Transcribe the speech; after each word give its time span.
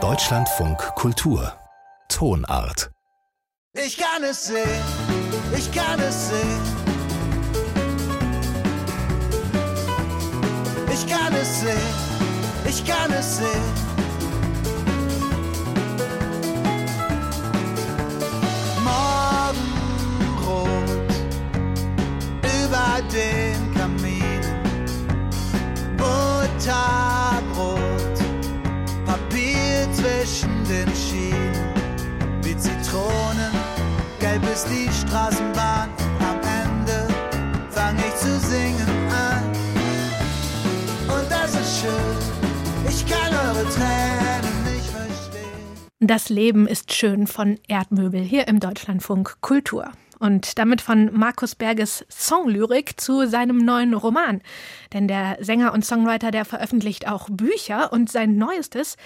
Deutschlandfunk 0.00 0.78
Kultur 0.94 1.52
Tonart 2.08 2.92
Ich 3.72 3.96
kann 3.96 4.22
es 4.22 4.46
sehen, 4.46 4.84
ich 5.56 5.72
kann 5.72 5.98
es 5.98 6.28
sehen. 6.28 6.60
Ich 10.92 11.08
kann 11.08 11.34
es 11.34 11.60
sehen, 11.60 11.94
ich 12.68 12.86
kann 12.86 13.10
es 13.10 13.38
sehen. 13.38 13.64
Morgenrot 18.84 20.68
über 22.62 23.02
den 23.12 23.47
ist 34.58 34.68
die 34.70 34.90
Straßenbahn. 35.06 35.88
Am 36.18 36.40
Ende 36.40 37.06
fang 37.70 37.96
ich 37.96 38.14
zu 38.16 38.40
singen 38.40 38.88
an. 39.08 39.44
Und 41.06 41.30
das 41.30 41.54
ist 41.54 41.80
schön, 41.80 42.88
ich 42.88 43.06
kann 43.06 43.32
eure 43.32 43.64
Tränen 43.70 44.64
nicht 44.64 44.90
verstehen. 44.90 45.86
Das 46.00 46.28
Leben 46.28 46.66
ist 46.66 46.92
schön 46.92 47.28
von 47.28 47.60
Erdmöbel 47.68 48.20
hier 48.20 48.48
im 48.48 48.58
Deutschlandfunk 48.58 49.36
Kultur. 49.42 49.92
Und 50.18 50.58
damit 50.58 50.80
von 50.80 51.16
Markus 51.16 51.54
Berges 51.54 52.04
Songlyrik 52.10 53.00
zu 53.00 53.28
seinem 53.28 53.58
neuen 53.58 53.94
Roman. 53.94 54.42
Denn 54.92 55.06
der 55.06 55.36
Sänger 55.40 55.72
und 55.72 55.84
Songwriter, 55.84 56.32
der 56.32 56.44
veröffentlicht 56.44 57.06
auch 57.06 57.28
Bücher 57.30 57.92
und 57.92 58.10
sein 58.10 58.36
neuestes, 58.36 58.96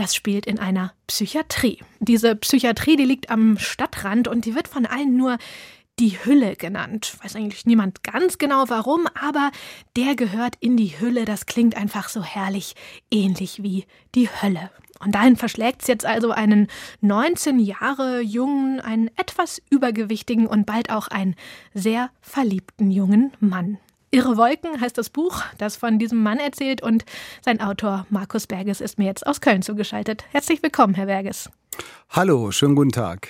das 0.00 0.14
spielt 0.14 0.46
in 0.46 0.58
einer 0.58 0.94
Psychiatrie. 1.06 1.78
Diese 1.98 2.34
Psychiatrie, 2.34 2.96
die 2.96 3.04
liegt 3.04 3.28
am 3.28 3.58
Stadtrand 3.58 4.28
und 4.28 4.46
die 4.46 4.54
wird 4.54 4.66
von 4.66 4.86
allen 4.86 5.14
nur 5.18 5.36
die 5.98 6.18
Hülle 6.24 6.56
genannt. 6.56 7.18
Weiß 7.22 7.36
eigentlich 7.36 7.66
niemand 7.66 8.02
ganz 8.02 8.38
genau 8.38 8.64
warum, 8.68 9.06
aber 9.08 9.50
der 9.96 10.14
gehört 10.14 10.56
in 10.58 10.78
die 10.78 10.98
Hülle. 10.98 11.26
Das 11.26 11.44
klingt 11.44 11.76
einfach 11.76 12.08
so 12.08 12.22
herrlich 12.22 12.76
ähnlich 13.10 13.62
wie 13.62 13.84
die 14.14 14.30
Hölle. 14.30 14.70
Und 15.00 15.14
dahin 15.14 15.36
verschlägt 15.36 15.82
es 15.82 15.88
jetzt 15.88 16.06
also 16.06 16.30
einen 16.30 16.68
19 17.02 17.58
Jahre 17.58 18.22
jungen, 18.22 18.80
einen 18.80 19.08
etwas 19.18 19.60
übergewichtigen 19.68 20.46
und 20.46 20.64
bald 20.64 20.88
auch 20.88 21.08
einen 21.08 21.36
sehr 21.74 22.08
verliebten 22.22 22.90
jungen 22.90 23.32
Mann. 23.38 23.76
Irre 24.12 24.36
Wolken 24.36 24.80
heißt 24.80 24.98
das 24.98 25.08
Buch, 25.08 25.40
das 25.58 25.76
von 25.76 26.00
diesem 26.00 26.20
Mann 26.20 26.38
erzählt 26.38 26.82
und 26.82 27.04
sein 27.44 27.60
Autor 27.60 28.06
Markus 28.10 28.48
Berges 28.48 28.80
ist 28.80 28.98
mir 28.98 29.04
jetzt 29.04 29.24
aus 29.24 29.40
Köln 29.40 29.62
zugeschaltet. 29.62 30.24
Herzlich 30.32 30.64
willkommen, 30.64 30.94
Herr 30.94 31.06
Berges. 31.06 31.48
Hallo, 32.08 32.50
schönen 32.50 32.74
guten 32.74 32.90
Tag. 32.90 33.28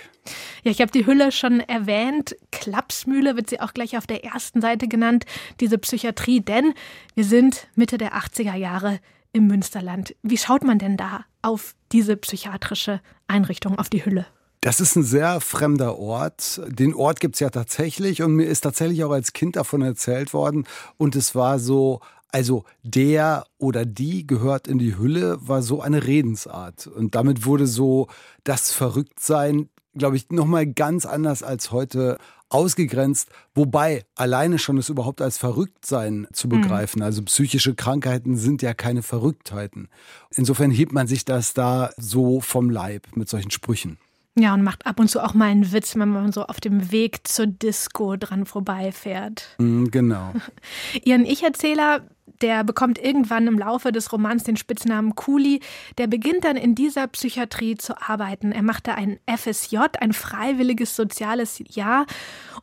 Ja, 0.62 0.70
ich 0.70 0.80
habe 0.80 0.90
die 0.90 1.04
Hülle 1.04 1.32
schon 1.32 1.60
erwähnt. 1.60 2.34
Klapsmühle 2.50 3.36
wird 3.36 3.50
sie 3.50 3.60
auch 3.60 3.74
gleich 3.74 3.98
auf 3.98 4.06
der 4.06 4.24
ersten 4.24 4.62
Seite 4.62 4.88
genannt, 4.88 5.26
diese 5.60 5.76
Psychiatrie, 5.76 6.40
denn 6.40 6.72
wir 7.14 7.24
sind 7.24 7.68
Mitte 7.74 7.98
der 7.98 8.14
80er 8.14 8.54
Jahre 8.54 9.00
im 9.34 9.48
Münsterland. 9.48 10.16
Wie 10.22 10.38
schaut 10.38 10.64
man 10.64 10.78
denn 10.78 10.96
da 10.96 11.26
auf 11.42 11.74
diese 11.92 12.16
psychiatrische 12.16 13.02
Einrichtung, 13.28 13.78
auf 13.78 13.90
die 13.90 14.06
Hülle? 14.06 14.26
Das 14.62 14.78
ist 14.78 14.94
ein 14.94 15.04
sehr 15.04 15.40
fremder 15.40 15.98
Ort. 15.98 16.60
Den 16.68 16.94
Ort 16.94 17.20
gibt 17.20 17.36
es 17.36 17.40
ja 17.40 17.48
tatsächlich 17.48 18.22
und 18.22 18.34
mir 18.34 18.44
ist 18.44 18.60
tatsächlich 18.60 19.02
auch 19.04 19.10
als 19.10 19.32
Kind 19.32 19.56
davon 19.56 19.80
erzählt 19.80 20.34
worden. 20.34 20.66
Und 20.98 21.16
es 21.16 21.34
war 21.34 21.58
so, 21.58 22.00
also 22.28 22.64
der 22.82 23.46
oder 23.56 23.86
die 23.86 24.26
gehört 24.26 24.68
in 24.68 24.78
die 24.78 24.98
Hülle, 24.98 25.38
war 25.40 25.62
so 25.62 25.80
eine 25.80 26.06
Redensart. 26.06 26.86
Und 26.86 27.14
damit 27.14 27.46
wurde 27.46 27.66
so 27.66 28.08
das 28.44 28.70
Verrücktsein, 28.70 29.70
glaube 29.94 30.16
ich, 30.16 30.28
nochmal 30.28 30.66
ganz 30.66 31.06
anders 31.06 31.42
als 31.42 31.72
heute 31.72 32.18
ausgegrenzt, 32.50 33.30
wobei 33.54 34.04
alleine 34.14 34.58
schon 34.58 34.76
es 34.76 34.90
überhaupt 34.90 35.22
als 35.22 35.38
Verrücktsein 35.38 36.26
zu 36.32 36.48
begreifen, 36.48 37.00
also 37.00 37.22
psychische 37.22 37.76
Krankheiten 37.76 38.36
sind 38.36 38.60
ja 38.60 38.74
keine 38.74 39.02
Verrücktheiten. 39.02 39.88
Insofern 40.34 40.72
hebt 40.72 40.92
man 40.92 41.06
sich 41.06 41.24
das 41.24 41.54
da 41.54 41.92
so 41.96 42.40
vom 42.40 42.68
Leib 42.68 43.06
mit 43.14 43.28
solchen 43.28 43.52
Sprüchen. 43.52 43.98
Ja, 44.40 44.54
und 44.54 44.62
macht 44.62 44.86
ab 44.86 44.98
und 44.98 45.08
zu 45.08 45.22
auch 45.22 45.34
mal 45.34 45.46
einen 45.46 45.70
Witz, 45.72 45.96
wenn 45.96 46.08
man 46.08 46.32
so 46.32 46.44
auf 46.46 46.60
dem 46.60 46.90
Weg 46.90 47.28
zur 47.28 47.46
Disco 47.46 48.16
dran 48.16 48.46
vorbeifährt. 48.46 49.56
Mm, 49.58 49.86
Genau. 49.86 50.32
Ihren 51.04 51.26
Ich-Erzähler, 51.26 52.02
der 52.40 52.64
bekommt 52.64 52.98
irgendwann 52.98 53.46
im 53.46 53.58
Laufe 53.58 53.92
des 53.92 54.12
Romans 54.12 54.44
den 54.44 54.56
Spitznamen 54.56 55.14
Kuli. 55.14 55.60
Der 55.98 56.06
beginnt 56.06 56.44
dann 56.44 56.56
in 56.56 56.74
dieser 56.74 57.06
Psychiatrie 57.08 57.76
zu 57.76 58.00
arbeiten. 58.00 58.52
Er 58.52 58.62
macht 58.62 58.86
da 58.86 58.94
ein 58.94 59.18
FSJ, 59.26 59.76
ein 60.00 60.12
freiwilliges 60.12 60.96
soziales 60.96 61.62
Jahr. 61.68 62.06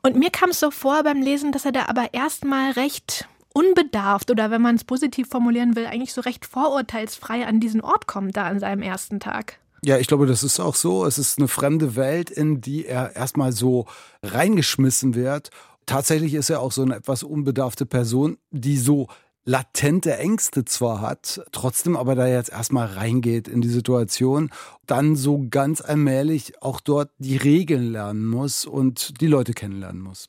Und 0.01 0.15
mir 0.15 0.31
kam 0.31 0.49
es 0.49 0.59
so 0.59 0.71
vor 0.71 1.03
beim 1.03 1.21
Lesen, 1.21 1.51
dass 1.51 1.65
er 1.65 1.71
da 1.73 1.85
aber 1.89 2.13
erstmal 2.13 2.71
recht 2.71 3.27
unbedarft 3.53 4.31
oder 4.31 4.51
wenn 4.51 4.61
man 4.61 4.75
es 4.75 4.83
positiv 4.83 5.29
formulieren 5.29 5.75
will, 5.75 5.85
eigentlich 5.85 6.13
so 6.13 6.21
recht 6.21 6.45
vorurteilsfrei 6.45 7.45
an 7.45 7.59
diesen 7.59 7.81
Ort 7.81 8.07
kommt, 8.07 8.38
da 8.38 8.45
an 8.45 8.59
seinem 8.59 8.81
ersten 8.83 9.19
Tag. 9.19 9.59
Ja, 9.83 9.97
ich 9.97 10.07
glaube, 10.07 10.25
das 10.25 10.43
ist 10.43 10.59
auch 10.59 10.75
so. 10.75 11.05
Es 11.05 11.17
ist 11.17 11.38
eine 11.38 11.47
fremde 11.47 11.95
Welt, 11.95 12.29
in 12.29 12.61
die 12.61 12.85
er 12.85 13.15
erstmal 13.15 13.51
so 13.51 13.85
reingeschmissen 14.23 15.15
wird. 15.15 15.49
Tatsächlich 15.85 16.33
ist 16.33 16.49
er 16.49 16.61
auch 16.61 16.71
so 16.71 16.81
eine 16.81 16.95
etwas 16.95 17.23
unbedarfte 17.23 17.85
Person, 17.85 18.38
die 18.51 18.77
so 18.77 19.07
latente 19.47 20.17
Ängste 20.17 20.65
zwar 20.65 20.99
hat, 20.99 21.41
trotzdem 21.53 21.95
aber 21.95 22.15
da 22.15 22.27
jetzt 22.27 22.51
erstmal 22.51 22.85
reingeht 22.85 23.47
in 23.47 23.61
die 23.61 23.69
Situation, 23.69 24.49
dann 24.85 25.15
so 25.15 25.47
ganz 25.49 25.79
allmählich 25.79 26.61
auch 26.61 26.81
dort 26.81 27.11
die 27.17 27.38
Regeln 27.38 27.94
lernen 27.94 28.27
muss 28.27 28.65
und 28.65 29.21
die 29.21 29.27
Leute 29.27 29.53
kennenlernen 29.53 30.01
muss. 30.01 30.27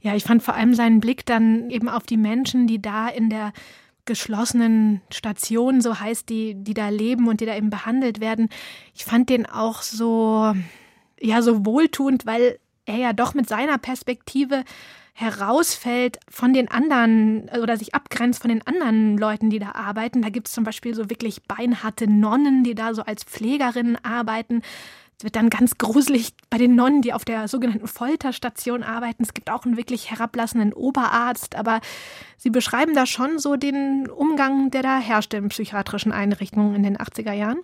Ja, 0.00 0.14
ich 0.14 0.22
fand 0.22 0.44
vor 0.44 0.54
allem 0.54 0.74
seinen 0.74 1.00
Blick 1.00 1.26
dann 1.26 1.70
eben 1.70 1.88
auf 1.88 2.04
die 2.04 2.16
Menschen, 2.16 2.68
die 2.68 2.80
da 2.80 3.08
in 3.08 3.30
der 3.30 3.52
geschlossenen 4.04 5.00
Station, 5.10 5.80
so 5.80 6.00
heißt 6.00 6.28
die, 6.28 6.54
die 6.54 6.74
da 6.74 6.88
leben 6.88 7.28
und 7.28 7.40
die 7.40 7.46
da 7.46 7.56
eben 7.56 7.70
behandelt 7.70 8.20
werden. 8.20 8.48
Ich 8.94 9.04
fand 9.04 9.28
den 9.28 9.46
auch 9.46 9.82
so, 9.82 10.54
ja, 11.20 11.42
so 11.42 11.64
wohltuend, 11.64 12.26
weil 12.26 12.58
er 12.84 12.96
ja 12.96 13.12
doch 13.12 13.34
mit 13.34 13.48
seiner 13.48 13.78
Perspektive 13.78 14.64
herausfällt 15.14 16.18
von 16.28 16.52
den 16.52 16.70
anderen 16.70 17.48
oder 17.62 17.76
sich 17.76 17.94
abgrenzt 17.94 18.40
von 18.40 18.48
den 18.48 18.66
anderen 18.66 19.18
Leuten, 19.18 19.50
die 19.50 19.58
da 19.58 19.72
arbeiten. 19.72 20.22
Da 20.22 20.30
gibt 20.30 20.48
es 20.48 20.54
zum 20.54 20.64
Beispiel 20.64 20.94
so 20.94 21.10
wirklich 21.10 21.42
beinharte 21.44 22.10
Nonnen, 22.10 22.64
die 22.64 22.74
da 22.74 22.94
so 22.94 23.02
als 23.02 23.24
Pflegerinnen 23.24 24.02
arbeiten. 24.04 24.62
Es 25.22 25.24
wird 25.24 25.36
dann 25.36 25.50
ganz 25.50 25.78
gruselig 25.78 26.34
bei 26.50 26.58
den 26.58 26.74
Nonnen, 26.74 27.00
die 27.00 27.12
auf 27.12 27.24
der 27.24 27.46
sogenannten 27.46 27.86
Folterstation 27.86 28.82
arbeiten. 28.82 29.22
Es 29.22 29.34
gibt 29.34 29.50
auch 29.50 29.64
einen 29.64 29.76
wirklich 29.76 30.10
herablassenden 30.10 30.72
Oberarzt, 30.72 31.54
aber 31.54 31.80
sie 32.38 32.50
beschreiben 32.50 32.92
da 32.92 33.06
schon 33.06 33.38
so 33.38 33.54
den 33.54 34.10
Umgang, 34.10 34.72
der 34.72 34.82
da 34.82 34.98
herrschte 34.98 35.36
in 35.36 35.48
psychiatrischen 35.48 36.10
Einrichtungen 36.10 36.74
in 36.74 36.82
den 36.82 36.96
80er 36.96 37.30
Jahren. 37.34 37.60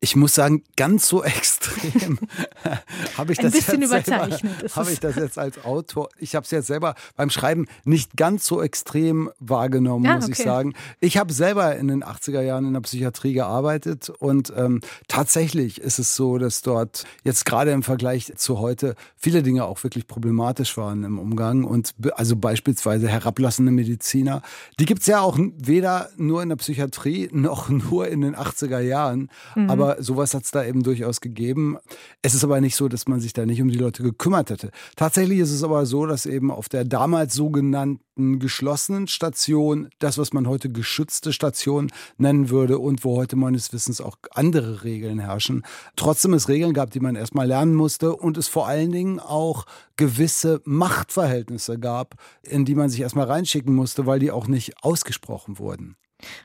Ich 0.00 0.16
muss 0.16 0.34
sagen, 0.34 0.64
ganz 0.78 1.06
so 1.06 1.22
extrem 1.24 1.53
habe 3.16 3.32
ich 3.32 3.38
Ein 3.38 3.44
das 3.44 3.52
bisschen 3.52 3.82
jetzt 3.82 3.90
überzeichnet 3.90 4.76
habe 4.76 4.92
ich 4.92 5.00
das 5.00 5.16
jetzt 5.16 5.38
als 5.38 5.64
Autor, 5.64 6.08
ich 6.18 6.34
habe 6.34 6.44
es 6.44 6.50
jetzt 6.50 6.66
selber 6.66 6.94
beim 7.16 7.30
Schreiben 7.30 7.66
nicht 7.84 8.16
ganz 8.16 8.46
so 8.46 8.62
extrem 8.62 9.30
wahrgenommen, 9.38 10.04
Ja, 10.04 10.16
muss 10.16 10.28
ich 10.28 10.34
okay. 10.34 10.44
sagen. 10.44 10.74
Ich 11.00 11.16
habe 11.16 11.32
selber 11.32 11.76
in 11.76 11.88
den 11.88 12.04
80er 12.04 12.40
Jahren 12.42 12.66
in 12.66 12.72
der 12.74 12.80
Psychiatrie 12.80 13.32
gearbeitet 13.32 14.10
und 14.10 14.52
ähm, 14.56 14.80
tatsächlich 15.08 15.80
ist 15.80 15.98
es 15.98 16.16
so, 16.16 16.38
dass 16.38 16.62
dort 16.62 17.04
jetzt 17.22 17.44
gerade 17.44 17.70
im 17.70 17.82
Vergleich 17.82 18.32
zu 18.36 18.58
heute 18.58 18.94
viele 19.16 19.42
Dinge 19.42 19.64
auch 19.64 19.82
wirklich 19.84 20.06
problematisch 20.06 20.76
waren 20.76 21.04
im 21.04 21.18
Umgang 21.18 21.64
und 21.64 21.94
also 22.14 22.36
beispielsweise 22.36 23.08
herablassende 23.08 23.72
Mediziner, 23.72 24.42
die 24.78 24.86
gibt 24.86 25.00
es 25.02 25.06
ja 25.06 25.20
auch 25.20 25.38
weder 25.56 26.10
nur 26.16 26.42
in 26.42 26.48
der 26.48 26.56
Psychiatrie 26.56 27.28
noch 27.32 27.68
nur 27.68 28.08
in 28.08 28.20
den 28.20 28.36
80er 28.36 28.80
Jahren, 28.80 29.30
aber 29.68 30.02
sowas 30.02 30.34
hat 30.34 30.44
es 30.44 30.50
da 30.50 30.64
eben 30.64 30.82
durchaus 30.82 31.20
gegeben. 31.54 31.78
Es 32.22 32.34
ist 32.34 32.44
aber 32.44 32.60
nicht 32.60 32.76
so, 32.76 32.88
dass 32.88 33.06
man 33.08 33.20
sich 33.20 33.32
da 33.32 33.46
nicht 33.46 33.62
um 33.62 33.68
die 33.68 33.78
Leute 33.78 34.02
gekümmert 34.02 34.50
hätte. 34.50 34.70
Tatsächlich 34.96 35.38
ist 35.38 35.50
es 35.50 35.62
aber 35.62 35.86
so, 35.86 36.06
dass 36.06 36.26
eben 36.26 36.50
auf 36.50 36.68
der 36.68 36.84
damals 36.84 37.34
sogenannten 37.34 38.38
geschlossenen 38.38 39.08
Station, 39.08 39.88
das, 39.98 40.18
was 40.18 40.32
man 40.32 40.46
heute 40.46 40.70
geschützte 40.70 41.32
Station 41.32 41.90
nennen 42.16 42.50
würde 42.50 42.78
und 42.78 43.04
wo 43.04 43.16
heute 43.16 43.36
meines 43.36 43.72
Wissens 43.72 44.00
auch 44.00 44.16
andere 44.32 44.84
Regeln 44.84 45.18
herrschen, 45.18 45.62
trotzdem 45.96 46.34
es 46.34 46.48
Regeln 46.48 46.74
gab, 46.74 46.90
die 46.90 47.00
man 47.00 47.16
erstmal 47.16 47.46
lernen 47.46 47.74
musste 47.74 48.14
und 48.14 48.36
es 48.36 48.48
vor 48.48 48.66
allen 48.66 48.92
Dingen 48.92 49.20
auch 49.20 49.66
gewisse 49.96 50.60
Machtverhältnisse 50.64 51.78
gab, 51.78 52.14
in 52.42 52.64
die 52.64 52.74
man 52.74 52.88
sich 52.88 53.00
erstmal 53.00 53.26
reinschicken 53.26 53.74
musste, 53.74 54.06
weil 54.06 54.18
die 54.18 54.30
auch 54.30 54.46
nicht 54.46 54.82
ausgesprochen 54.82 55.58
wurden. 55.58 55.96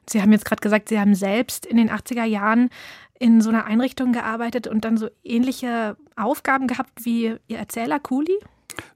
Sie 0.10 0.22
haben 0.22 0.32
jetzt 0.32 0.46
gerade 0.46 0.62
gesagt, 0.62 0.90
Sie 0.90 1.00
haben 1.00 1.16
selbst 1.16 1.66
in 1.66 1.78
den 1.78 1.90
80er 1.90 2.26
Jahren 2.26 2.70
in 3.20 3.42
so 3.42 3.50
einer 3.50 3.66
Einrichtung 3.66 4.14
gearbeitet 4.14 4.68
und 4.68 4.86
dann 4.86 4.98
so 4.98 5.10
ähnliche 5.24 5.98
Aufgaben 6.16 6.68
gehabt 6.68 7.06
wie 7.06 7.36
Ihr 7.48 7.58
Erzähler 7.58 8.00
Kuli? 8.00 8.38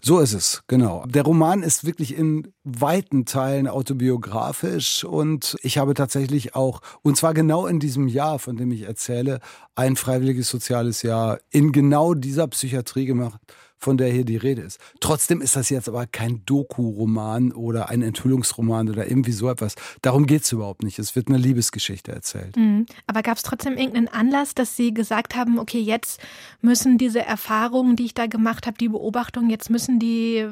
So 0.02 0.20
ist 0.20 0.34
es, 0.34 0.64
genau. 0.68 1.04
Der 1.08 1.24
Roman 1.24 1.62
ist 1.62 1.86
wirklich 1.86 2.18
in 2.18 2.54
weiten 2.64 3.26
Teilen 3.26 3.68
autobiografisch 3.68 5.04
und 5.04 5.58
ich 5.62 5.78
habe 5.78 5.94
tatsächlich 5.94 6.56
auch, 6.56 6.82
und 7.02 7.18
zwar 7.18 7.34
genau 7.34 7.68
in 7.68 7.80
diesem 7.80 8.08
Jahr, 8.08 8.40
von 8.40 8.56
dem 8.56 8.72
ich 8.72 8.84
erzähle, 8.84 9.40
ein 9.76 9.96
freiwilliges 9.96 10.50
soziales 10.50 11.02
Jahr 11.02 11.40
in 11.50 11.72
genau 11.72 12.14
dieser 12.14 12.48
Psychiatrie 12.48 13.06
gemacht 13.06 13.40
von 13.84 13.98
der 13.98 14.12
hier 14.12 14.26
die 14.26 14.38
Rede 14.38 14.62
ist. 14.62 14.80
Trotzdem 15.00 15.42
ist 15.42 15.56
das 15.56 15.70
jetzt 15.70 15.88
aber 15.88 16.08
kein 16.08 16.46
Doku-Roman 16.46 17.52
oder 17.52 17.90
ein 17.90 18.02
Enthüllungsroman 18.02 18.90
oder 18.90 19.08
irgendwie 19.08 19.32
so 19.32 19.50
etwas. 19.50 19.76
Darum 20.02 20.26
geht 20.26 20.44
es 20.44 20.52
überhaupt 20.52 20.84
nicht. 20.84 21.00
Es 21.00 21.16
wird 21.16 21.28
eine 21.28 21.38
Liebesgeschichte 21.38 22.12
erzählt. 22.12 22.56
Mhm. 22.56 22.86
Aber 23.08 23.22
gab 23.22 23.38
es 23.38 23.44
trotzdem 23.44 23.78
irgendeinen 23.78 24.08
Anlass, 24.08 24.56
dass 24.56 24.76
Sie 24.76 24.94
gesagt 24.94 25.36
haben, 25.36 25.60
okay, 25.60 25.80
jetzt 25.80 26.22
müssen 26.62 26.98
diese 26.98 27.22
Erfahrungen, 27.22 27.96
die 27.96 28.06
ich 28.06 28.14
da 28.14 28.28
gemacht 28.28 28.66
habe, 28.66 28.78
die 28.78 28.90
Beobachtungen, 28.90 29.50
jetzt 29.50 29.70
müssen 29.70 30.00
die 30.00 30.48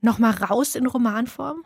nochmal 0.00 0.32
raus 0.32 0.74
in 0.74 0.86
Romanform? 0.86 1.64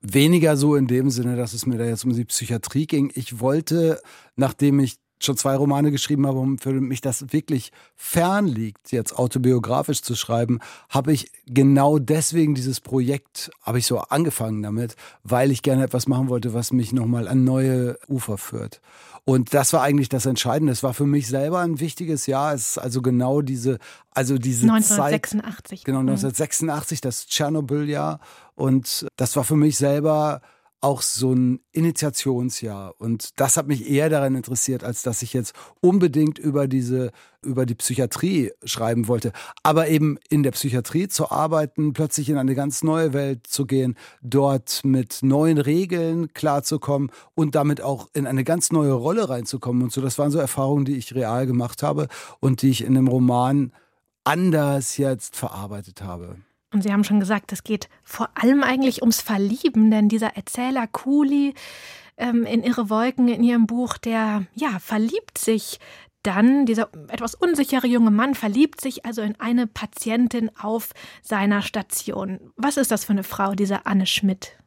Weniger 0.00 0.56
so 0.56 0.74
in 0.74 0.86
dem 0.86 1.10
Sinne, 1.10 1.36
dass 1.36 1.54
es 1.54 1.66
mir 1.66 1.78
da 1.78 1.84
jetzt 1.84 2.04
um 2.04 2.12
die 2.12 2.24
Psychiatrie 2.24 2.86
ging. 2.86 3.12
Ich 3.14 3.40
wollte, 3.40 4.00
nachdem 4.36 4.80
ich 4.80 4.96
schon 5.24 5.36
zwei 5.36 5.56
Romane 5.56 5.90
geschrieben 5.90 6.26
habe 6.26 6.38
und 6.38 6.60
für 6.62 6.72
mich 6.72 7.00
das 7.00 7.32
wirklich 7.32 7.72
fern 7.96 8.46
liegt, 8.46 8.92
jetzt 8.92 9.16
autobiografisch 9.16 10.02
zu 10.02 10.14
schreiben, 10.14 10.60
habe 10.88 11.12
ich 11.12 11.30
genau 11.46 11.98
deswegen 11.98 12.54
dieses 12.54 12.80
Projekt, 12.80 13.50
habe 13.62 13.78
ich 13.78 13.86
so 13.86 13.98
angefangen 13.98 14.62
damit, 14.62 14.96
weil 15.22 15.50
ich 15.50 15.62
gerne 15.62 15.84
etwas 15.84 16.06
machen 16.06 16.28
wollte, 16.28 16.54
was 16.54 16.72
mich 16.72 16.92
nochmal 16.92 17.28
an 17.28 17.44
neue 17.44 17.98
Ufer 18.08 18.38
führt. 18.38 18.80
Und 19.26 19.54
das 19.54 19.72
war 19.72 19.80
eigentlich 19.80 20.10
das 20.10 20.26
Entscheidende. 20.26 20.72
Es 20.72 20.82
war 20.82 20.92
für 20.92 21.06
mich 21.06 21.28
selber 21.28 21.60
ein 21.60 21.80
wichtiges 21.80 22.26
Jahr. 22.26 22.52
Es 22.52 22.72
ist 22.72 22.78
also 22.78 23.00
genau 23.00 23.40
diese, 23.40 23.78
also 24.10 24.36
diese 24.36 24.70
1986. 24.70 25.80
Zeit. 25.80 25.84
Genau, 25.86 26.00
1986, 26.00 27.00
das 27.00 27.26
Tschernobyl-Jahr. 27.26 28.20
Und 28.54 29.06
das 29.16 29.34
war 29.36 29.44
für 29.44 29.56
mich 29.56 29.78
selber 29.78 30.42
auch 30.84 31.00
so 31.00 31.32
ein 31.32 31.60
Initiationsjahr. 31.72 32.94
Und 32.98 33.40
das 33.40 33.56
hat 33.56 33.66
mich 33.66 33.88
eher 33.88 34.10
daran 34.10 34.34
interessiert, 34.34 34.84
als 34.84 35.00
dass 35.00 35.22
ich 35.22 35.32
jetzt 35.32 35.54
unbedingt 35.80 36.38
über 36.38 36.68
diese, 36.68 37.10
über 37.42 37.64
die 37.64 37.74
Psychiatrie 37.74 38.52
schreiben 38.64 39.08
wollte. 39.08 39.32
Aber 39.62 39.88
eben 39.88 40.18
in 40.28 40.42
der 40.42 40.50
Psychiatrie 40.50 41.08
zu 41.08 41.30
arbeiten, 41.30 41.94
plötzlich 41.94 42.28
in 42.28 42.36
eine 42.36 42.54
ganz 42.54 42.82
neue 42.82 43.14
Welt 43.14 43.46
zu 43.46 43.64
gehen, 43.64 43.96
dort 44.20 44.82
mit 44.84 45.20
neuen 45.22 45.56
Regeln 45.56 46.34
klarzukommen 46.34 47.10
und 47.34 47.54
damit 47.54 47.80
auch 47.80 48.10
in 48.12 48.26
eine 48.26 48.44
ganz 48.44 48.70
neue 48.70 48.92
Rolle 48.92 49.30
reinzukommen 49.30 49.84
und 49.84 49.92
so. 49.92 50.02
Das 50.02 50.18
waren 50.18 50.30
so 50.30 50.38
Erfahrungen, 50.38 50.84
die 50.84 50.98
ich 50.98 51.14
real 51.14 51.46
gemacht 51.46 51.82
habe 51.82 52.08
und 52.40 52.60
die 52.60 52.68
ich 52.68 52.84
in 52.84 52.92
dem 52.92 53.08
Roman 53.08 53.72
anders 54.24 54.98
jetzt 54.98 55.34
verarbeitet 55.34 56.02
habe. 56.02 56.36
Und 56.74 56.82
Sie 56.82 56.92
haben 56.92 57.04
schon 57.04 57.20
gesagt, 57.20 57.52
es 57.52 57.62
geht 57.62 57.88
vor 58.02 58.28
allem 58.34 58.64
eigentlich 58.64 59.00
ums 59.00 59.20
Verlieben, 59.20 59.92
denn 59.92 60.08
dieser 60.08 60.36
Erzähler 60.36 60.88
Kuli 60.88 61.54
ähm, 62.16 62.44
in 62.44 62.64
Ihre 62.64 62.90
Wolken 62.90 63.28
in 63.28 63.44
Ihrem 63.44 63.66
Buch, 63.66 63.96
der 63.96 64.46
ja 64.54 64.80
verliebt 64.80 65.38
sich 65.38 65.78
dann, 66.24 66.66
dieser 66.66 66.88
etwas 67.08 67.34
unsichere 67.34 67.86
junge 67.86 68.10
Mann 68.10 68.34
verliebt 68.34 68.80
sich 68.80 69.06
also 69.06 69.22
in 69.22 69.38
eine 69.38 69.66
Patientin 69.66 70.50
auf 70.58 70.90
seiner 71.22 71.62
Station. 71.62 72.40
Was 72.56 72.76
ist 72.76 72.90
das 72.90 73.04
für 73.04 73.12
eine 73.12 73.24
Frau, 73.24 73.54
diese 73.54 73.86
Anne 73.86 74.06
Schmidt? 74.06 74.58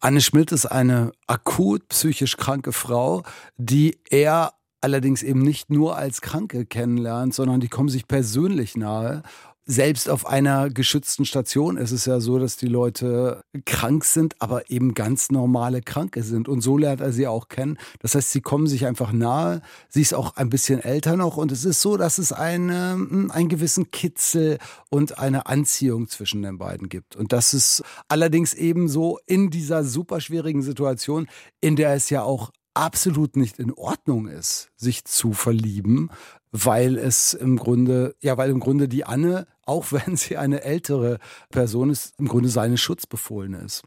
Anne 0.00 0.20
Schmidt 0.20 0.50
ist 0.50 0.66
eine 0.66 1.12
akut 1.26 1.88
psychisch 1.88 2.36
kranke 2.36 2.72
Frau, 2.72 3.22
die 3.56 3.98
er 4.10 4.54
allerdings 4.80 5.22
eben 5.22 5.40
nicht 5.40 5.70
nur 5.70 5.96
als 5.96 6.20
Kranke 6.20 6.66
kennenlernt, 6.66 7.34
sondern 7.34 7.60
die 7.60 7.68
kommen 7.68 7.88
sich 7.88 8.08
persönlich 8.08 8.76
nahe 8.76 9.22
selbst 9.66 10.08
auf 10.08 10.26
einer 10.26 10.70
geschützten 10.70 11.24
Station 11.24 11.76
ist 11.76 11.90
es 11.90 12.06
ja 12.06 12.20
so, 12.20 12.38
dass 12.38 12.56
die 12.56 12.68
Leute 12.68 13.42
krank 13.64 14.04
sind, 14.04 14.40
aber 14.40 14.70
eben 14.70 14.94
ganz 14.94 15.30
normale 15.30 15.82
Kranke 15.82 16.22
sind. 16.22 16.48
Und 16.48 16.60
so 16.60 16.78
lernt 16.78 17.00
er 17.00 17.12
sie 17.12 17.26
auch 17.26 17.48
kennen. 17.48 17.76
Das 18.00 18.14
heißt, 18.14 18.30
sie 18.30 18.40
kommen 18.40 18.68
sich 18.68 18.86
einfach 18.86 19.12
nahe. 19.12 19.62
Sie 19.88 20.02
ist 20.02 20.14
auch 20.14 20.36
ein 20.36 20.50
bisschen 20.50 20.78
älter 20.78 21.16
noch. 21.16 21.36
Und 21.36 21.50
es 21.50 21.64
ist 21.64 21.80
so, 21.80 21.96
dass 21.96 22.18
es 22.18 22.32
eine, 22.32 22.92
hm, 22.92 23.32
einen 23.32 23.48
gewissen 23.48 23.90
Kitzel 23.90 24.58
und 24.88 25.18
eine 25.18 25.46
Anziehung 25.46 26.06
zwischen 26.06 26.42
den 26.42 26.58
beiden 26.58 26.88
gibt. 26.88 27.16
Und 27.16 27.32
das 27.32 27.52
ist 27.52 27.82
allerdings 28.06 28.54
eben 28.54 28.88
so 28.88 29.18
in 29.26 29.50
dieser 29.50 29.82
super 29.82 30.20
schwierigen 30.20 30.62
Situation, 30.62 31.26
in 31.60 31.74
der 31.74 31.92
es 31.94 32.08
ja 32.08 32.22
auch 32.22 32.52
absolut 32.76 33.36
nicht 33.36 33.58
in 33.58 33.72
Ordnung 33.72 34.28
ist, 34.28 34.70
sich 34.76 35.04
zu 35.04 35.32
verlieben, 35.32 36.10
weil 36.52 36.96
es 36.96 37.34
im 37.34 37.56
Grunde, 37.56 38.14
ja, 38.20 38.36
weil 38.36 38.50
im 38.50 38.60
Grunde 38.60 38.88
die 38.88 39.04
Anne, 39.04 39.46
auch 39.64 39.86
wenn 39.92 40.16
sie 40.16 40.36
eine 40.36 40.62
ältere 40.62 41.18
Person 41.50 41.90
ist, 41.90 42.14
im 42.18 42.28
Grunde 42.28 42.48
seine 42.48 42.78
Schutzbefohlene 42.78 43.58
ist. 43.58 43.82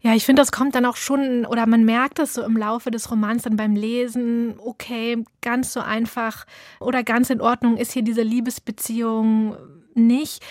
Ja, 0.00 0.14
ich 0.14 0.26
finde, 0.26 0.42
das 0.42 0.52
kommt 0.52 0.74
dann 0.74 0.84
auch 0.84 0.96
schon, 0.96 1.46
oder 1.46 1.66
man 1.66 1.84
merkt 1.84 2.18
es 2.18 2.34
so 2.34 2.42
im 2.42 2.56
Laufe 2.56 2.90
des 2.90 3.10
Romans 3.10 3.42
dann 3.44 3.56
beim 3.56 3.74
Lesen, 3.74 4.54
okay, 4.58 5.24
ganz 5.40 5.72
so 5.72 5.80
einfach 5.80 6.46
oder 6.78 7.02
ganz 7.02 7.30
in 7.30 7.40
Ordnung 7.40 7.76
ist 7.76 7.92
hier 7.92 8.02
diese 8.02 8.22
Liebesbeziehung 8.22 9.56
nicht. 9.94 10.44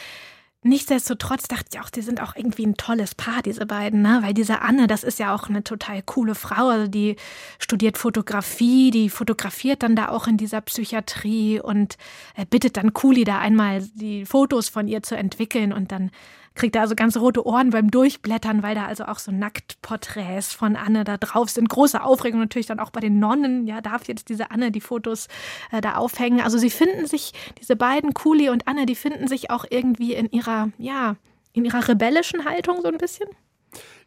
Nichtsdestotrotz 0.67 1.47
dachte 1.47 1.65
ich 1.71 1.79
auch, 1.79 1.91
die 1.91 2.01
sind 2.01 2.19
auch 2.19 2.35
irgendwie 2.35 2.65
ein 2.65 2.75
tolles 2.75 3.13
Paar, 3.13 3.43
diese 3.43 3.67
beiden, 3.67 4.01
ne? 4.01 4.21
Weil 4.23 4.33
diese 4.33 4.63
Anne, 4.63 4.87
das 4.87 5.03
ist 5.03 5.19
ja 5.19 5.35
auch 5.35 5.47
eine 5.47 5.63
total 5.63 6.01
coole 6.01 6.33
Frau. 6.33 6.69
Also 6.69 6.87
die 6.87 7.17
studiert 7.59 7.99
Fotografie, 7.99 8.89
die 8.89 9.11
fotografiert 9.11 9.83
dann 9.83 9.95
da 9.95 10.09
auch 10.09 10.25
in 10.25 10.37
dieser 10.37 10.61
Psychiatrie 10.61 11.59
und 11.59 11.97
äh, 12.35 12.47
bittet 12.47 12.77
dann 12.77 12.93
Kuli 12.93 13.25
da 13.25 13.37
einmal 13.37 13.83
die 13.93 14.25
Fotos 14.25 14.67
von 14.67 14.87
ihr 14.87 15.03
zu 15.03 15.15
entwickeln 15.15 15.71
und 15.71 15.91
dann 15.91 16.09
kriegt 16.55 16.75
er 16.75 16.81
also 16.81 16.95
ganz 16.95 17.17
rote 17.17 17.45
Ohren 17.45 17.69
beim 17.69 17.91
Durchblättern, 17.91 18.63
weil 18.63 18.75
da 18.75 18.85
also 18.85 19.05
auch 19.05 19.19
so 19.19 19.31
Nacktporträts 19.31 20.53
von 20.53 20.75
Anne 20.75 21.03
da 21.03 21.17
drauf 21.17 21.49
sind. 21.49 21.69
Große 21.69 22.01
Aufregung 22.01 22.39
natürlich 22.39 22.67
dann 22.67 22.79
auch 22.79 22.89
bei 22.89 23.01
den 23.01 23.19
Nonnen. 23.19 23.67
Ja, 23.67 23.81
darf 23.81 24.07
jetzt 24.07 24.29
diese 24.29 24.51
Anne 24.51 24.71
die 24.71 24.81
Fotos 24.81 25.27
äh, 25.71 25.81
da 25.81 25.95
aufhängen? 25.95 26.41
Also 26.41 26.57
sie 26.57 26.69
finden 26.69 27.05
sich, 27.05 27.33
diese 27.59 27.75
beiden, 27.75 28.13
Kuli 28.13 28.49
und 28.49 28.67
Anne, 28.67 28.85
die 28.85 28.95
finden 28.95 29.27
sich 29.27 29.51
auch 29.51 29.65
irgendwie 29.69 30.13
in 30.13 30.29
ihrer, 30.31 30.69
ja, 30.77 31.17
in 31.53 31.65
ihrer 31.65 31.87
rebellischen 31.87 32.45
Haltung 32.45 32.81
so 32.81 32.87
ein 32.87 32.97
bisschen. 32.97 33.27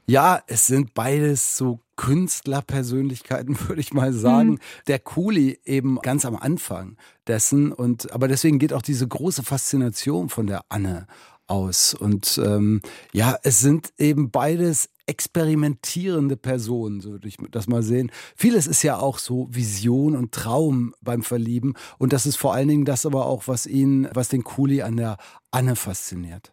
Ja, 0.06 0.42
es 0.46 0.66
sind 0.66 0.94
beides 0.94 1.58
so 1.58 1.80
Künstlerpersönlichkeiten, 1.96 3.58
würde 3.68 3.82
ich 3.82 3.92
mal 3.92 4.14
sagen. 4.14 4.52
Mhm. 4.52 4.58
Der 4.86 4.98
Kuli 4.98 5.60
eben 5.64 5.98
ganz 6.00 6.24
am 6.24 6.34
Anfang 6.34 6.96
dessen 7.26 7.72
und 7.72 8.10
aber 8.10 8.26
deswegen 8.26 8.58
geht 8.58 8.72
auch 8.72 8.80
diese 8.80 9.06
große 9.06 9.42
Faszination 9.42 10.30
von 10.30 10.46
der 10.46 10.62
Anne 10.70 11.06
aus. 11.48 11.94
Und 11.94 12.40
ähm, 12.44 12.80
ja, 13.12 13.36
es 13.42 13.60
sind 13.60 13.92
eben 13.98 14.30
beides 14.30 14.88
experimentierende 15.06 16.36
Personen, 16.36 17.00
so 17.00 17.10
würde 17.12 17.28
ich 17.28 17.38
das 17.50 17.66
mal 17.66 17.82
sehen. 17.82 18.12
Vieles 18.36 18.66
ist 18.66 18.82
ja 18.82 18.98
auch 18.98 19.18
so 19.18 19.48
Vision 19.50 20.14
und 20.14 20.32
Traum 20.32 20.94
beim 21.00 21.23
Verlieben. 21.23 21.75
Und 21.96 22.12
das 22.12 22.26
ist 22.26 22.37
vor 22.37 22.54
allen 22.54 22.68
Dingen 22.68 22.84
das 22.84 23.06
aber 23.06 23.26
auch, 23.26 23.49
was 23.49 23.66
ihn, 23.66 24.08
was 24.12 24.28
den 24.28 24.44
Kuli 24.44 24.82
an 24.82 24.96
der 24.96 25.16
Anne 25.50 25.76
fasziniert. 25.76 26.52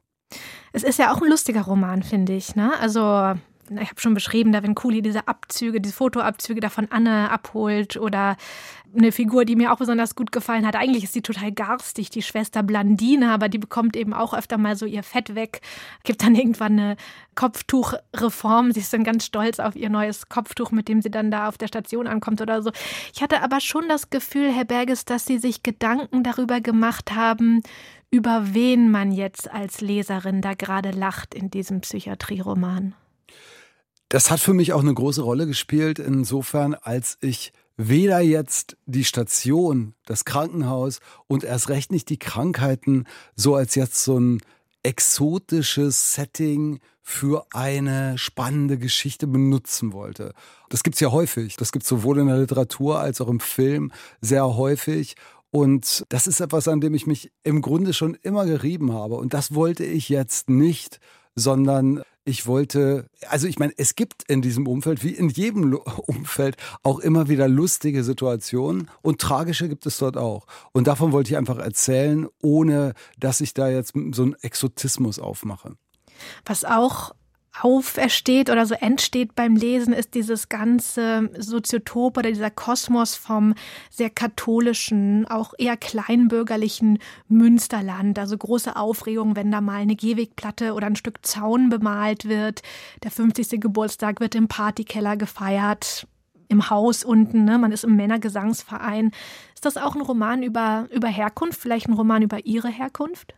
Es 0.72 0.84
ist 0.84 1.00
ja 1.00 1.14
auch 1.14 1.22
ein 1.22 1.30
lustiger 1.30 1.62
Roman, 1.62 2.02
finde 2.02 2.34
ich. 2.34 2.56
Ne? 2.56 2.78
Also 2.80 3.36
ich 3.70 3.90
habe 3.90 4.00
schon 4.00 4.14
beschrieben, 4.14 4.52
da 4.52 4.64
wenn 4.64 4.76
Kuli 4.76 5.02
diese 5.02 5.28
Abzüge, 5.28 5.82
diese 5.82 5.96
Fotoabzüge 5.96 6.60
da 6.60 6.70
von 6.70 6.92
Anne 6.92 7.32
abholt 7.32 7.98
oder 7.98 8.38
eine 8.96 9.12
Figur, 9.12 9.46
die 9.46 9.56
mir 9.56 9.74
auch 9.74 9.78
besonders 9.78 10.16
gut 10.16 10.32
gefallen 10.32 10.66
hat. 10.66 10.76
Eigentlich 10.76 11.04
ist 11.04 11.14
sie 11.14 11.22
total 11.22 11.52
garstig, 11.52 12.10
die 12.10 12.22
Schwester 12.22 12.64
Blandine, 12.64 13.32
aber 13.32 13.50
die 13.50 13.58
bekommt 13.58 13.96
eben 13.96 14.14
auch 14.14 14.34
öfter 14.34 14.58
mal 14.58 14.76
so 14.76 14.86
ihr 14.86 15.04
Fett 15.04 15.36
weg. 15.36 15.62
Gibt 16.04 16.24
dann 16.24 16.36
irgendwann 16.36 16.80
eine 16.80 16.98
Kopftuchreform. 17.36 18.72
Sie 18.72 18.80
ist 18.80 18.94
dann 18.94 19.04
ganz 19.04 19.26
stolz 19.26 19.60
auf 19.60 19.76
ihr 19.76 19.90
neues 19.90 20.30
Kopftuch, 20.30 20.72
mit 20.72 20.88
dem 20.88 21.02
sie 21.02 21.12
dann 21.12 21.32
da 21.32 21.48
auf 21.48 21.58
der 21.58 21.68
Station 21.68 22.08
ankommt 22.08 22.42
oder 22.42 22.62
so. 22.62 22.72
Ich 23.14 23.22
hatte 23.22 23.42
aber 23.42 23.60
schon 23.60 23.90
das 23.90 24.10
Gefühl, 24.10 24.52
Herr 24.52 24.66
Berges, 24.66 25.06
dass 25.06 25.26
Sie 25.26 25.38
sich 25.38 25.64
Gedanken 25.64 26.24
darüber 26.24 26.62
gemacht 26.62 27.14
haben, 27.14 27.62
über 28.12 28.54
wen 28.54 28.92
man 28.92 29.12
jetzt 29.12 29.52
als 29.52 29.82
Leserin 29.82 30.42
da 30.42 30.54
gerade 30.54 30.92
lacht 30.92 31.34
in 31.34 31.50
diesem 31.50 31.82
Psychiatrieroman. 31.82 32.96
Das 34.16 34.32
hat 34.32 34.40
für 34.40 34.54
mich 34.54 34.72
auch 34.72 34.80
eine 34.80 34.94
große 34.94 35.22
Rolle 35.22 35.46
gespielt, 35.46 36.00
insofern, 36.00 36.74
als 36.74 37.18
ich 37.20 37.52
weder 37.76 38.22
jetzt 38.22 38.78
die 38.86 39.04
Station, 39.04 39.94
das 40.06 40.24
Krankenhaus 40.24 41.00
und 41.28 41.44
erst 41.44 41.68
recht 41.68 41.92
nicht 41.92 42.08
die 42.08 42.18
Krankheiten 42.18 43.08
so 43.36 43.56
als 43.56 43.76
jetzt 43.76 44.02
so 44.02 44.18
ein 44.18 44.42
exotisches 44.84 46.14
Setting 46.14 46.80
für 47.02 47.46
eine 47.52 48.18
spannende 48.18 48.78
Geschichte 48.78 49.28
benutzen 49.28 49.92
wollte. 49.92 50.32
Das 50.70 50.84
gibt's 50.84 51.02
ja 51.02 51.12
häufig. 51.12 51.58
Das 51.58 51.74
gibt's 51.74 51.90
sowohl 51.90 52.20
in 52.20 52.28
der 52.28 52.38
Literatur 52.38 52.98
als 53.02 53.20
auch 53.20 53.28
im 53.28 53.42
Film 53.42 53.92
sehr 54.22 54.56
häufig. 54.56 55.18
Und 55.52 56.06
das 56.08 56.26
ist 56.26 56.40
etwas, 56.40 56.70
an 56.70 56.80
dem 56.80 56.94
ich 56.94 57.06
mich 57.06 57.34
im 57.44 57.62
Grunde 57.62 57.92
schon 57.92 58.16
immer 58.22 58.46
gerieben 58.46 58.94
habe. 58.94 59.16
Und 59.16 59.34
das 59.34 59.54
wollte 59.54 59.84
ich 59.84 60.08
jetzt 60.08 60.50
nicht, 60.50 61.02
sondern 61.36 62.02
ich 62.26 62.48
wollte, 62.48 63.08
also 63.30 63.48
ich 63.48 63.60
meine, 63.60 63.74
es 63.78 63.96
gibt 63.96 64.24
in 64.28 64.42
diesem 64.42 64.68
Umfeld, 64.68 65.04
wie 65.04 65.12
in 65.12 65.30
jedem 65.30 65.74
Umfeld, 66.08 66.58
auch 66.84 67.00
immer 67.00 67.30
wieder 67.30 67.48
lustige 67.48 68.04
Situationen 68.04 68.90
und 69.02 69.22
tragische 69.22 69.70
gibt 69.70 69.86
es 69.86 70.00
dort 70.00 70.18
auch. 70.18 70.48
Und 70.74 70.88
davon 70.88 71.12
wollte 71.12 71.32
ich 71.32 71.38
einfach 71.38 71.60
erzählen, 71.60 72.28
ohne 72.42 72.94
dass 73.20 73.42
ich 73.42 73.54
da 73.54 73.70
jetzt 73.70 73.94
so 74.12 74.24
einen 74.24 74.36
Exotismus 74.42 75.20
aufmache. 75.20 75.78
Was 76.46 76.66
auch 76.66 77.14
aufersteht 77.62 78.50
oder 78.50 78.66
so 78.66 78.76
entsteht 78.76 79.36
beim 79.36 79.56
Lesen, 79.56 79.94
ist 79.94 80.14
dieses 80.14 80.50
ganze 80.50 81.30
Soziotop 81.38 82.18
oder 82.18 82.30
dieser 82.30 82.52
Kosmos 82.52 83.16
vom 83.16 83.54
sehr 83.90 84.10
katholischen, 84.10 85.26
auch 85.28 85.54
eher 85.58 85.78
kleinbürgerlichen 85.78 87.00
Münsterland. 87.28 88.20
Also 88.20 88.38
große 88.38 88.76
Aufregung, 88.76 89.36
wenn 89.36 89.52
da 89.52 89.62
mal 89.62 89.82
eine 89.82 89.96
Gehwegplatte 89.96 90.74
oder 90.74 90.88
ein 90.88 90.96
Stück 90.96 91.26
Zaun 91.26 91.70
bemalt 91.70 92.26
wird. 92.26 92.62
Der 93.04 93.12
50. 93.12 93.62
Geburtstag 93.62 94.20
wird 94.20 94.36
im 94.36 94.48
Partykeller 94.48 95.18
gefeiert 95.18 96.08
im 96.48 96.70
Haus 96.70 97.04
unten, 97.04 97.44
ne? 97.46 97.58
man 97.58 97.72
ist 97.72 97.84
im 97.84 97.96
Männergesangsverein. 97.96 99.12
Ist 99.54 99.66
das 99.66 99.78
auch 99.78 99.96
ein 99.96 100.02
Roman 100.02 100.44
über, 100.44 100.88
über 100.92 101.08
Herkunft, 101.08 101.60
vielleicht 101.60 101.88
ein 101.88 101.94
Roman 101.94 102.22
über 102.22 102.46
Ihre 102.46 102.70
Herkunft? 102.70 103.34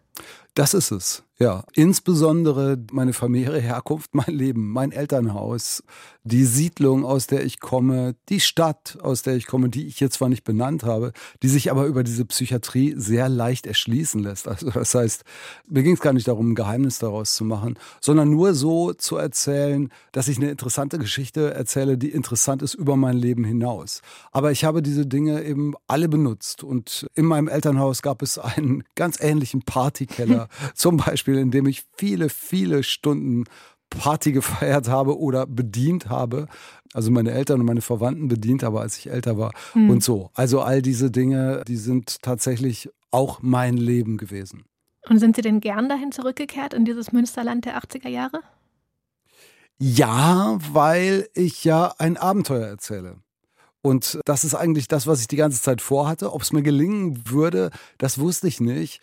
Das 0.58 0.74
ist 0.74 0.90
es. 0.90 1.24
Ja, 1.40 1.66
insbesondere 1.74 2.80
meine 2.92 3.14
familiäre 3.14 3.60
Herkunft, 3.60 4.16
mein 4.16 4.34
Leben, 4.34 4.72
mein 4.72 4.92
Elternhaus, 4.92 5.84
die 6.24 6.46
Siedlung, 6.46 7.06
aus 7.06 7.28
der 7.28 7.46
ich 7.46 7.60
komme, 7.60 8.16
die 8.30 8.40
Stadt, 8.40 8.98
aus 9.04 9.22
der 9.22 9.36
ich 9.36 9.46
komme, 9.46 9.70
die 9.70 9.86
ich 9.86 10.00
jetzt 10.00 10.16
zwar 10.16 10.30
nicht 10.30 10.44
benannt 10.44 10.84
habe, 10.84 11.12
die 11.44 11.48
sich 11.48 11.70
aber 11.70 11.86
über 11.86 12.04
diese 12.04 12.26
Psychiatrie 12.26 12.96
sehr 12.98 13.30
leicht 13.30 13.68
erschließen 13.68 14.24
lässt. 14.24 14.48
Also 14.48 14.72
das 14.72 14.96
heißt, 14.96 15.26
mir 15.68 15.84
ging 15.84 15.94
es 15.94 16.00
gar 16.00 16.14
nicht 16.14 16.28
darum, 16.28 16.52
ein 16.52 16.56
Geheimnis 16.56 16.98
daraus 16.98 17.36
zu 17.36 17.46
machen, 17.46 17.78
sondern 18.02 18.32
nur 18.32 18.56
so 18.56 18.94
zu 18.94 19.18
erzählen, 19.18 19.90
dass 20.14 20.28
ich 20.28 20.38
eine 20.38 20.50
interessante 20.50 20.98
Geschichte 20.98 21.54
erzähle, 21.54 22.00
die 22.00 22.10
interessant 22.10 22.64
ist 22.64 22.74
über 22.74 22.96
mein 22.96 23.16
Leben 23.16 23.44
hinaus. 23.44 24.02
Aber 24.32 24.52
ich 24.52 24.66
habe 24.66 24.82
diese 24.82 25.06
Dinge 25.06 25.44
eben 25.44 25.76
alle 25.86 26.10
benutzt 26.10 26.64
und 26.64 27.06
in 27.14 27.26
meinem 27.26 27.48
Elternhaus 27.48 28.02
gab 28.02 28.24
es 28.24 28.40
einen 28.40 28.84
ganz 28.96 29.20
ähnlichen 29.22 29.62
Partykeller, 29.62 30.47
zum 30.74 30.98
Beispiel 30.98 31.18
Beispiel, 31.28 31.38
in 31.38 31.52
dem 31.52 31.66
ich 31.68 31.84
viele, 31.98 32.30
viele 32.30 32.84
Stunden 32.84 33.46
Party 33.90 34.32
gefeiert 34.34 34.88
habe 34.88 35.18
oder 35.18 35.46
bedient 35.46 36.10
habe. 36.10 36.48
Also 36.94 37.12
meine 37.12 37.32
Eltern 37.32 37.60
und 37.62 37.66
meine 37.66 37.82
Verwandten 37.82 38.28
bedient 38.28 38.64
habe, 38.64 38.82
als 38.82 38.98
ich 38.98 39.10
älter 39.10 39.38
war 39.38 39.52
mhm. 39.74 39.90
und 39.90 40.04
so. 40.04 40.30
Also 40.34 40.62
all 40.62 40.82
diese 40.82 41.10
Dinge, 41.12 41.64
die 41.68 41.78
sind 41.78 42.22
tatsächlich 42.22 42.90
auch 43.12 43.40
mein 43.42 43.78
Leben 43.78 44.18
gewesen. 44.18 44.66
Und 45.10 45.20
sind 45.20 45.38
Sie 45.38 45.42
denn 45.42 45.60
gern 45.60 45.90
dahin 45.90 46.12
zurückgekehrt 46.12 46.74
in 46.74 46.86
dieses 46.86 47.12
Münsterland 47.12 47.66
der 47.66 47.78
80er 47.82 48.10
Jahre? 48.10 48.42
Ja, 49.80 50.58
weil 50.72 51.30
ich 51.34 51.64
ja 51.64 51.94
ein 51.98 52.18
Abenteuer 52.18 52.68
erzähle. 52.68 53.18
Und 53.82 54.20
das 54.26 54.44
ist 54.44 54.56
eigentlich 54.56 54.88
das, 54.88 55.08
was 55.08 55.22
ich 55.22 55.28
die 55.28 55.38
ganze 55.38 55.62
Zeit 55.62 55.82
vorhatte. 55.82 56.34
Ob 56.34 56.42
es 56.42 56.52
mir 56.52 56.64
gelingen 56.64 57.30
würde, 57.30 57.70
das 57.98 58.20
wusste 58.20 58.48
ich 58.48 58.60
nicht 58.60 59.02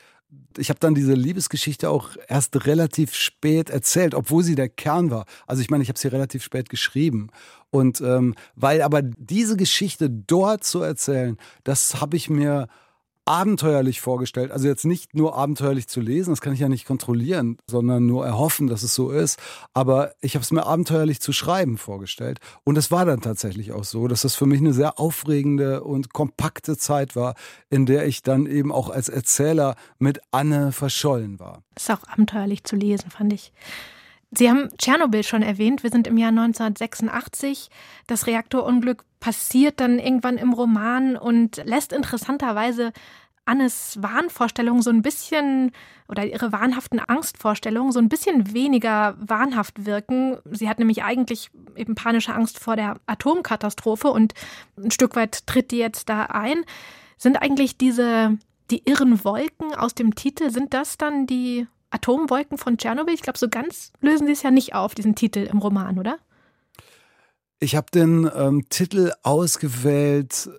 ich 0.57 0.69
habe 0.69 0.81
dann 0.81 0.95
diese 0.95 1.15
Liebesgeschichte 1.15 1.91
auch 1.91 2.11
erst 2.29 2.67
relativ 2.67 3.15
spät 3.15 3.71
erzählt, 3.71 4.15
obwohl 4.15 4.43
sie 4.43 4.55
der 4.55 4.69
Kern 4.69 5.11
war. 5.11 5.27
Also 5.47 5.63
ich 5.63 5.71
meine, 5.71 5.83
ich 5.83 5.89
habe 5.89 5.99
sie 5.99 6.09
relativ 6.09 6.43
spät 6.43 6.69
geschrieben. 6.69 7.29
Und 7.71 8.01
ähm, 8.01 8.35
weil 8.55 8.83
aber 8.83 9.03
diese 9.03 9.57
Geschichte 9.57 10.09
dort 10.09 10.65
zu 10.65 10.81
erzählen, 10.81 11.37
das 11.65 12.01
habe 12.01 12.17
ich 12.17 12.31
mir 12.31 12.69
abenteuerlich 13.25 14.01
vorgestellt. 14.01 14.51
Also 14.51 14.69
jetzt 14.69 14.85
nicht 14.85 15.15
nur 15.15 15.37
abenteuerlich 15.37 15.89
zu 15.89 16.01
lesen, 16.01 16.31
das 16.31 16.41
kann 16.41 16.53
ich 16.53 16.61
ja 16.61 16.69
nicht 16.69 16.87
kontrollieren, 16.87 17.59
sondern 17.67 18.07
nur 18.07 18.27
erhoffen, 18.27 18.67
dass 18.67 18.83
es 18.83 18.95
so 18.95 19.11
ist. 19.11 19.39
Aber 19.73 20.13
ich 20.21 20.35
habe 20.35 20.43
es 20.43 20.51
mir 20.51 20.67
abenteuerlich 20.67 21.21
zu 21.21 21.33
schreiben 21.33 21.79
vorgestellt. 21.79 22.41
Und 22.65 22.77
es 22.77 22.91
war 22.91 23.05
dann 23.05 23.21
tatsächlich 23.21 23.73
auch 23.73 23.85
so, 23.85 24.09
dass 24.09 24.23
das 24.23 24.35
für 24.35 24.47
mich 24.47 24.61
eine 24.61 24.73
sehr 24.73 24.99
aufregende 24.99 25.83
und 25.85 26.13
kompakte 26.13 26.77
Zeit 26.77 27.17
war, 27.17 27.35
in 27.71 27.87
der 27.87 28.07
ich 28.07 28.23
dann 28.23 28.47
eben 28.47 28.73
auch 28.73 28.91
als 28.91 29.09
Erzähler 29.09 29.77
mit 29.99 30.21
Anne 30.31 30.73
verschollen 30.73 31.39
war. 31.39 31.63
Das 31.75 31.85
ist 31.85 31.91
auch 31.91 32.09
abenteuerlich 32.09 32.65
zu 32.65 32.77
lesen, 32.77 33.11
fand 33.11 33.33
ich. 33.33 33.53
Sie 34.37 34.51
haben 34.51 34.69
Tschernobyl 34.79 35.23
schon 35.23 35.43
erwähnt. 35.43 35.85
Wir 35.85 35.91
sind 35.91 36.09
im 36.09 36.19
Jahr 36.19 36.31
1986. 36.31 37.69
Das 38.07 38.27
Reaktorunglück 38.27 39.05
passiert 39.25 39.81
dann 39.81 39.99
irgendwann 39.99 40.37
im 40.37 40.53
Roman 40.53 41.17
und 41.17 41.57
lässt 41.65 41.95
interessanterweise 41.95 42.93
Annes 43.47 43.97
Wahnvorstellungen 44.03 44.83
so 44.83 44.91
ein 44.91 45.01
bisschen 45.01 45.73
oder 46.09 46.27
ihre 46.27 46.53
wahnhaften 46.53 47.01
Angstvorstellungen 47.01 47.91
so 47.91 48.01
ein 48.01 48.11
bisschen 48.11 48.53
weniger 48.53 49.17
wahnhaft 49.19 49.87
wirken. 49.87 50.37
Sie 50.51 50.69
hat 50.69 50.79
nämlich 50.79 51.05
eigentlich 51.05 51.51
eben 51.75 51.95
panische 51.95 52.35
Angst 52.35 52.59
vor 52.59 52.77
der 52.77 53.01
Atomkatastrophe 53.07 54.09
und 54.09 54.35
ein 54.77 54.91
Stück 54.91 55.17
weit 55.17 55.47
tritt 55.47 55.71
die 55.71 55.79
jetzt 55.79 56.11
da 56.11 56.25
ein. 56.25 56.63
Sind 57.17 57.41
eigentlich 57.41 57.79
diese 57.79 58.37
die 58.71 58.83
irren 58.85 59.25
Wolken 59.25 59.75
aus 59.75 59.95
dem 59.95 60.15
Titel, 60.15 60.51
sind 60.51 60.75
das 60.75 60.99
dann 60.99 61.27
die 61.27 61.67
Atomwolken 61.89 62.59
von 62.59 62.77
Tschernobyl? 62.77 63.15
Ich 63.15 63.23
glaube, 63.23 63.39
so 63.39 63.49
ganz 63.49 63.91
lösen 64.03 64.27
sie 64.27 64.35
es 64.35 64.43
ja 64.43 64.51
nicht 64.51 64.75
auf, 64.75 64.95
diesen 64.95 65.15
Titel 65.15 65.49
im 65.51 65.61
Roman, 65.61 65.99
oder? 65.99 66.19
Ich 67.65 67.77
habe 67.77 67.87
den 67.91 68.31
ähm, 68.37 68.69
Titel 68.69 69.13
ausgewählt, 69.23 70.51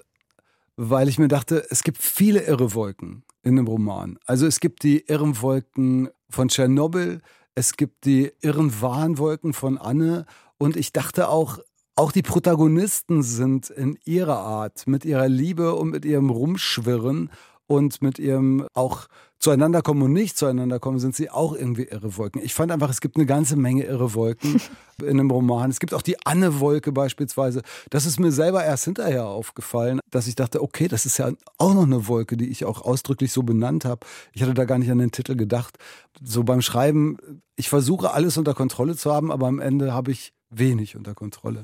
weil 0.76 1.08
ich 1.08 1.20
mir 1.20 1.28
dachte, 1.28 1.64
es 1.70 1.84
gibt 1.84 2.00
viele 2.00 2.42
irre 2.42 2.74
Wolken 2.74 3.24
in 3.44 3.58
dem 3.58 3.68
Roman. 3.68 4.18
Also 4.26 4.48
es 4.48 4.60
gibt 4.60 4.82
die 4.82 5.02
irren 5.02 5.40
Wolken 5.40 6.10
von 6.32 6.48
Tschernobyl, 6.48 7.22
es 7.54 7.78
gibt 7.78 8.06
die 8.06 8.32
irren 8.42 8.82
Warnwolken 8.82 9.54
von 9.54 9.78
Anne 9.78 10.26
und 10.58 10.78
ich 10.78 10.94
dachte 10.94 11.30
auch, 11.30 11.60
auch 11.94 12.12
die 12.12 12.24
Protagonisten 12.24 13.22
sind 13.22 13.70
in 13.70 14.00
ihrer 14.06 14.40
Art, 14.40 14.88
mit 14.88 15.06
ihrer 15.06 15.30
Liebe 15.30 15.76
und 15.76 15.92
mit 15.92 16.06
ihrem 16.06 16.32
Rumschwirren 16.32 17.30
und 17.68 18.02
mit 18.02 18.18
ihrem 18.18 18.68
auch 18.74 19.06
zueinander 19.46 19.84
kommen 19.84 20.02
und 20.02 20.12
nicht 20.12 20.38
zueinander 20.38 20.80
kommen, 20.80 20.98
sind 20.98 21.16
sie 21.16 21.30
auch 21.30 21.54
irgendwie 21.54 21.84
irre 21.84 22.18
Wolken. 22.18 22.42
Ich 22.44 22.56
fand 22.56 22.72
einfach, 22.72 22.90
es 22.90 23.00
gibt 23.00 23.16
eine 23.16 23.28
ganze 23.28 23.56
Menge 23.56 23.84
irre 23.84 24.16
Wolken 24.16 24.60
in 25.02 25.20
einem 25.20 25.30
Roman. 25.30 25.70
Es 25.70 25.80
gibt 25.80 25.94
auch 25.94 26.02
die 26.02 26.18
Anne-Wolke 26.26 26.92
beispielsweise. 26.92 27.62
Das 27.92 28.08
ist 28.08 28.20
mir 28.20 28.32
selber 28.32 28.64
erst 28.64 28.86
hinterher 28.86 29.28
aufgefallen, 29.28 30.00
dass 30.10 30.26
ich 30.26 30.34
dachte, 30.34 30.64
okay, 30.64 30.88
das 30.88 31.06
ist 31.06 31.20
ja 31.20 31.30
auch 31.60 31.76
noch 31.76 31.84
eine 31.84 32.08
Wolke, 32.08 32.38
die 32.38 32.50
ich 32.50 32.66
auch 32.66 32.82
ausdrücklich 32.82 33.32
so 33.32 33.44
benannt 33.44 33.86
habe. 33.86 34.08
Ich 34.34 34.42
hatte 34.42 34.56
da 34.56 34.66
gar 34.66 34.80
nicht 34.80 34.90
an 34.90 34.98
den 34.98 35.12
Titel 35.12 35.36
gedacht. 35.36 35.78
So 36.24 36.44
beim 36.44 36.64
Schreiben, 36.64 37.18
ich 37.56 37.70
versuche 37.70 38.14
alles 38.14 38.40
unter 38.40 38.56
Kontrolle 38.56 38.96
zu 38.96 39.14
haben, 39.14 39.32
aber 39.32 39.46
am 39.46 39.60
Ende 39.60 39.94
habe 39.94 40.10
ich 40.10 40.34
wenig 40.50 40.96
unter 40.96 41.14
Kontrolle. 41.14 41.62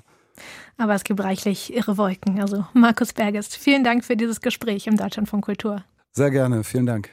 Aber 0.78 0.94
es 0.94 1.04
gibt 1.04 1.20
reichlich 1.20 1.74
irre 1.74 1.98
Wolken. 1.98 2.40
Also 2.40 2.68
Markus 2.74 3.12
Bergest, 3.12 3.56
vielen 3.56 3.84
Dank 3.84 4.06
für 4.06 4.16
dieses 4.16 4.40
Gespräch 4.40 4.86
im 4.86 4.98
Deutschland 4.98 5.28
von 5.28 5.42
Kultur. 5.42 5.84
Sehr 6.12 6.30
gerne, 6.30 6.64
vielen 6.64 6.86
Dank. 6.86 7.10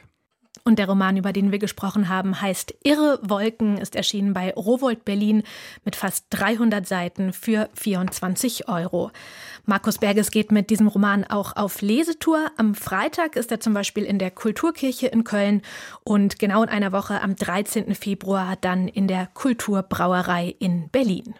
Und 0.69 0.77
der 0.77 0.87
Roman, 0.87 1.17
über 1.17 1.33
den 1.33 1.51
wir 1.51 1.57
gesprochen 1.57 2.09
haben, 2.09 2.41
heißt 2.41 2.75
Irre 2.83 3.19
Wolken, 3.23 3.79
ist 3.79 3.95
erschienen 3.95 4.33
bei 4.33 4.53
Rowold 4.53 5.03
Berlin 5.03 5.41
mit 5.83 5.95
fast 5.95 6.27
300 6.29 6.85
Seiten 6.85 7.33
für 7.33 7.69
24 7.73 8.69
Euro. 8.69 9.09
Markus 9.65 9.97
Berges 9.97 10.29
geht 10.29 10.51
mit 10.51 10.69
diesem 10.69 10.87
Roman 10.87 11.23
auch 11.23 11.55
auf 11.55 11.81
Lesetour. 11.81 12.51
Am 12.57 12.75
Freitag 12.75 13.35
ist 13.35 13.51
er 13.51 13.59
zum 13.59 13.73
Beispiel 13.73 14.03
in 14.03 14.19
der 14.19 14.29
Kulturkirche 14.29 15.07
in 15.07 15.23
Köln 15.23 15.63
und 16.03 16.37
genau 16.37 16.61
in 16.61 16.69
einer 16.69 16.91
Woche 16.91 17.19
am 17.23 17.35
13. 17.35 17.95
Februar 17.95 18.55
dann 18.61 18.87
in 18.87 19.07
der 19.07 19.25
Kulturbrauerei 19.25 20.53
in 20.59 20.89
Berlin. 20.91 21.33